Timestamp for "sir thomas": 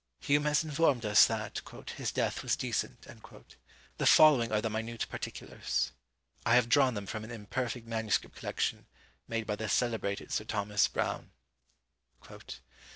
10.31-10.87